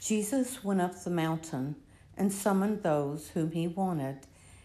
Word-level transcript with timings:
Jesus 0.00 0.62
went 0.62 0.80
up 0.80 1.02
the 1.02 1.10
mountain 1.10 1.76
and 2.16 2.32
summoned 2.32 2.82
those 2.82 3.28
whom 3.28 3.52
he 3.52 3.68
wanted, 3.68 4.18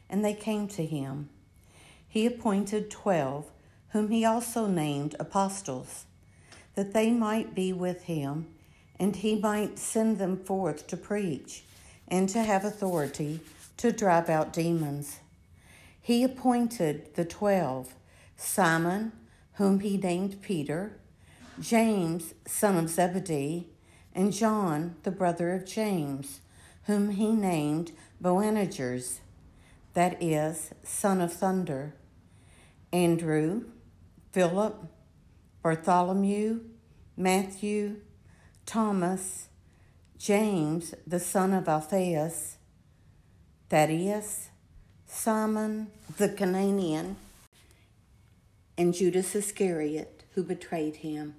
and 0.09 0.23
they 0.23 0.33
came 0.33 0.67
to 0.69 0.85
him. 0.85 1.29
He 2.07 2.25
appointed 2.25 2.91
twelve, 2.91 3.51
whom 3.89 4.09
he 4.09 4.25
also 4.25 4.67
named 4.67 5.15
apostles, 5.19 6.05
that 6.75 6.93
they 6.93 7.11
might 7.11 7.53
be 7.53 7.73
with 7.73 8.03
him, 8.03 8.47
and 8.99 9.15
he 9.15 9.35
might 9.35 9.79
send 9.79 10.17
them 10.17 10.37
forth 10.37 10.87
to 10.87 10.97
preach, 10.97 11.63
and 12.07 12.29
to 12.29 12.43
have 12.43 12.63
authority 12.63 13.39
to 13.77 13.91
drive 13.91 14.29
out 14.29 14.53
demons. 14.53 15.19
He 16.01 16.23
appointed 16.23 17.15
the 17.15 17.25
twelve 17.25 17.95
Simon, 18.35 19.11
whom 19.53 19.79
he 19.79 19.97
named 19.97 20.41
Peter, 20.41 20.97
James, 21.59 22.33
son 22.45 22.77
of 22.77 22.89
Zebedee, 22.89 23.67
and 24.13 24.31
John, 24.31 24.95
the 25.03 25.11
brother 25.11 25.53
of 25.53 25.65
James, 25.65 26.41
whom 26.83 27.11
he 27.11 27.31
named 27.31 27.91
Boanerges, 28.21 29.19
that 29.93 30.21
is, 30.21 30.71
son 30.83 31.21
of 31.21 31.33
thunder, 31.33 31.93
Andrew, 32.91 33.65
Philip, 34.31 34.85
Bartholomew, 35.61 36.61
Matthew, 37.15 37.97
Thomas, 38.65 39.47
James, 40.17 40.93
the 41.05 41.19
son 41.19 41.53
of 41.53 41.67
Alphaeus, 41.67 42.57
Thaddeus, 43.69 44.49
Simon 45.05 45.87
the 46.17 46.29
Cananaean, 46.29 47.15
and 48.77 48.93
Judas 48.93 49.35
Iscariot, 49.35 50.23
who 50.33 50.43
betrayed 50.43 50.97
him. 50.97 51.35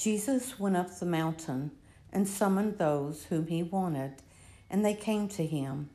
Jesus 0.00 0.58
went 0.58 0.78
up 0.78 0.98
the 0.98 1.04
mountain 1.04 1.72
and 2.10 2.26
summoned 2.26 2.78
those 2.78 3.24
whom 3.24 3.48
he 3.48 3.62
wanted, 3.62 4.14
and 4.70 4.82
they 4.82 4.94
came 4.94 5.28
to 5.28 5.44
him. 5.44 5.90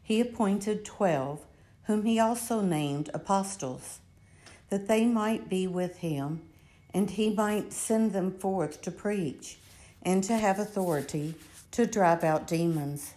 He 0.00 0.20
appointed 0.20 0.84
twelve, 0.84 1.44
whom 1.86 2.04
he 2.04 2.20
also 2.20 2.60
named 2.60 3.10
apostles, 3.12 3.98
that 4.70 4.86
they 4.86 5.04
might 5.04 5.48
be 5.48 5.66
with 5.66 5.96
him, 5.96 6.42
and 6.92 7.10
he 7.10 7.28
might 7.28 7.72
send 7.72 8.12
them 8.12 8.30
forth 8.30 8.80
to 8.82 8.92
preach, 8.92 9.58
and 10.00 10.22
to 10.22 10.36
have 10.36 10.60
authority 10.60 11.34
to 11.72 11.86
drive 11.86 12.22
out 12.22 12.46
demons. 12.46 13.14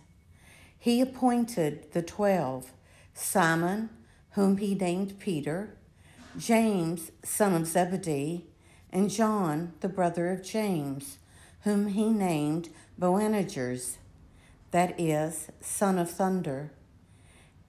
He 0.79 0.99
appointed 0.99 1.91
the 1.91 2.01
twelve 2.01 2.71
Simon, 3.13 3.91
whom 4.31 4.57
he 4.57 4.73
named 4.73 5.19
Peter, 5.19 5.77
James, 6.39 7.11
son 7.23 7.53
of 7.53 7.67
Zebedee, 7.67 8.45
and 8.97 9.11
John, 9.11 9.73
the 9.81 9.89
brother 9.89 10.31
of 10.31 10.41
James, 10.41 11.19
whom 11.61 11.89
he 11.89 12.09
named 12.09 12.69
Boanerges, 12.97 13.97
that 14.71 14.99
is, 14.99 15.49
son 15.61 15.99
of 15.99 16.09
thunder, 16.09 16.71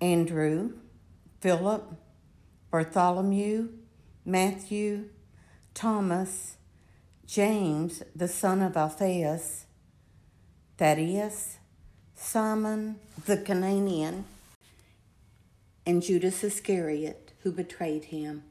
Andrew, 0.01 0.73
Philip, 1.43 1.85
Bartholomew, 2.71 3.69
Matthew, 4.25 5.11
Thomas, 5.75 6.57
James, 7.27 8.03
the 8.17 8.27
son 8.29 8.63
of 8.63 8.75
Alphaeus, 8.75 9.67
Thaddeus, 10.79 11.59
Simon 12.15 13.01
the 13.27 13.37
Cananaean, 13.37 14.25
and 15.85 16.03
Judas 16.03 16.43
Iscariot, 16.43 17.33
who 17.43 17.53
betrayed 17.53 18.05
him. 18.05 18.45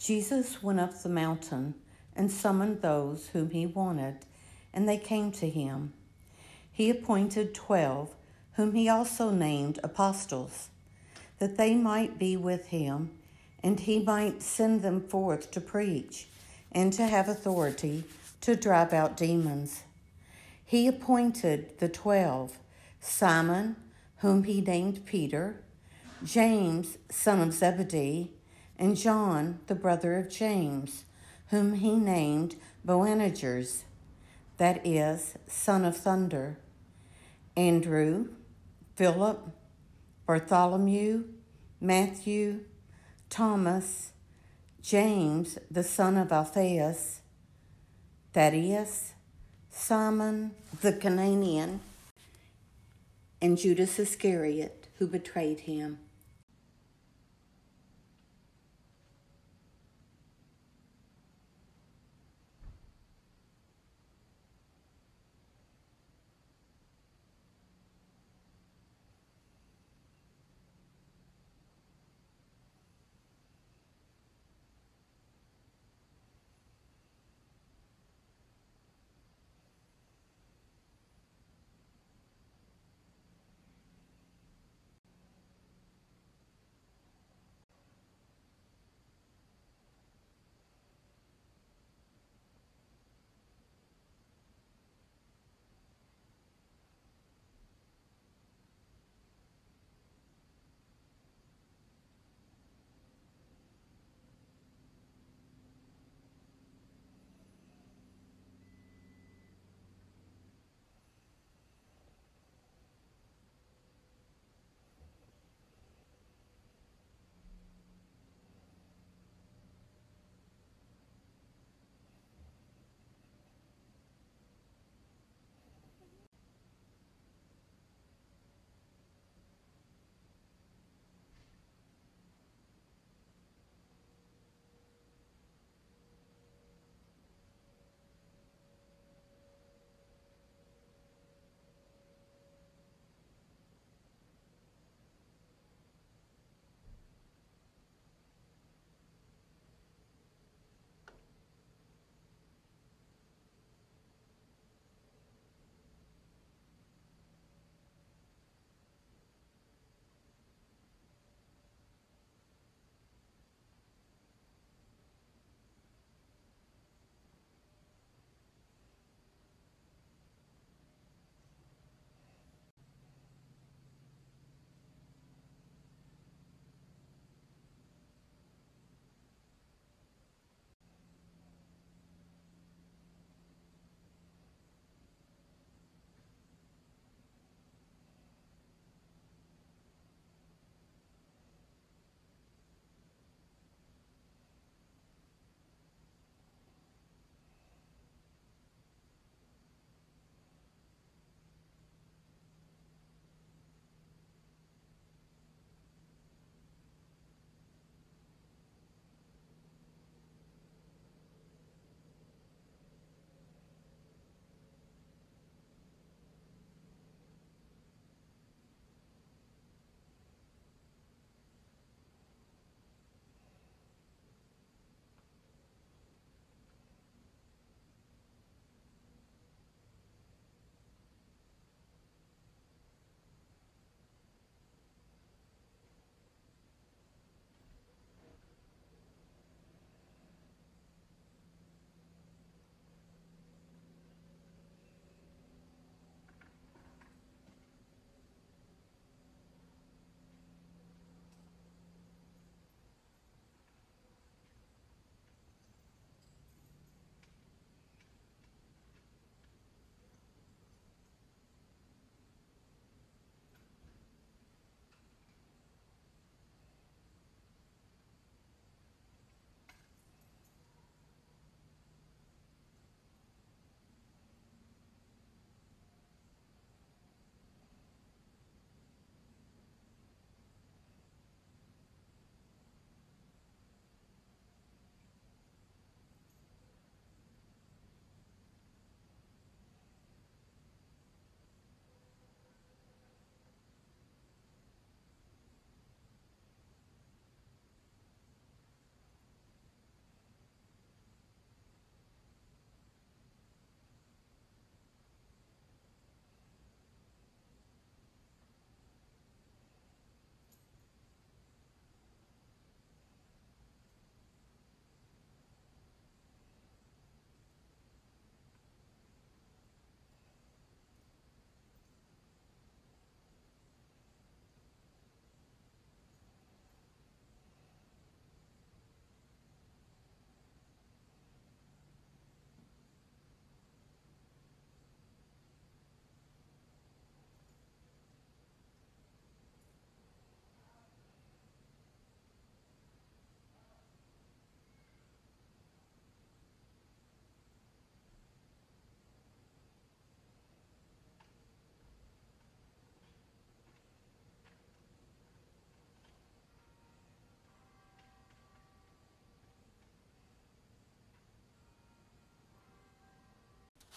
Jesus 0.00 0.62
went 0.62 0.80
up 0.80 1.02
the 1.02 1.10
mountain 1.10 1.74
and 2.16 2.32
summoned 2.32 2.80
those 2.80 3.28
whom 3.28 3.50
he 3.50 3.66
wanted, 3.66 4.16
and 4.72 4.88
they 4.88 4.96
came 4.96 5.30
to 5.32 5.48
him. 5.48 5.92
He 6.72 6.88
appointed 6.88 7.54
twelve, 7.54 8.14
whom 8.54 8.72
he 8.72 8.88
also 8.88 9.28
named 9.30 9.78
apostles, 9.84 10.70
that 11.38 11.58
they 11.58 11.74
might 11.74 12.18
be 12.18 12.34
with 12.34 12.68
him, 12.68 13.10
and 13.62 13.78
he 13.78 14.02
might 14.02 14.42
send 14.42 14.80
them 14.80 15.02
forth 15.02 15.50
to 15.50 15.60
preach, 15.60 16.28
and 16.72 16.94
to 16.94 17.06
have 17.06 17.28
authority 17.28 18.04
to 18.40 18.56
drive 18.56 18.94
out 18.94 19.18
demons. 19.18 19.82
He 20.64 20.86
appointed 20.88 21.78
the 21.78 21.90
twelve 21.90 22.58
Simon, 23.00 23.76
whom 24.18 24.44
he 24.44 24.62
named 24.62 25.04
Peter, 25.04 25.60
James, 26.24 26.96
son 27.10 27.42
of 27.42 27.52
Zebedee, 27.52 28.30
and 28.80 28.96
John, 28.96 29.60
the 29.66 29.74
brother 29.74 30.16
of 30.16 30.30
James, 30.30 31.04
whom 31.48 31.74
he 31.74 31.96
named 31.96 32.56
Boanerges, 32.82 33.84
that 34.56 34.84
is, 34.86 35.34
son 35.46 35.84
of 35.84 35.98
thunder, 35.98 36.56
Andrew, 37.56 38.28
Philip, 38.96 39.50
Bartholomew, 40.26 41.24
Matthew, 41.78 42.60
Thomas, 43.28 44.12
James, 44.80 45.58
the 45.70 45.84
son 45.84 46.16
of 46.16 46.32
Alphaeus, 46.32 47.20
Thaddeus, 48.32 49.12
Simon 49.70 50.52
the 50.80 50.92
Cananaean, 50.92 51.80
and 53.42 53.58
Judas 53.58 53.98
Iscariot, 53.98 54.88
who 54.98 55.06
betrayed 55.06 55.60
him. 55.60 55.98